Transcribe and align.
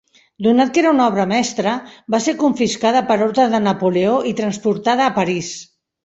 Donat 0.45 0.69
que 0.75 0.79
era 0.83 0.91
una 0.95 1.03
obra 1.09 1.25
mestra, 1.31 1.73
va 2.15 2.19
ser 2.27 2.33
confiscada 2.39 3.03
per 3.11 3.17
ordre 3.25 3.45
de 3.51 3.59
Napoleó 3.65 4.15
i 4.31 4.33
transportada 4.39 5.05
a 5.09 5.13
París. 5.19 5.51